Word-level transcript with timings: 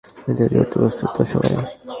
ইতিহাস 0.29 0.51
গড়তে 0.53 0.75
প্রস্তুত 0.81 1.09
তো 1.15 1.21
সবাই? 1.31 1.53